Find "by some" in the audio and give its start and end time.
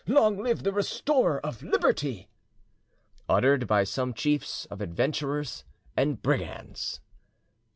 3.67-4.15